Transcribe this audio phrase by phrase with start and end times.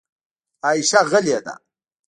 [0.65, 1.53] عایشه غلې ده.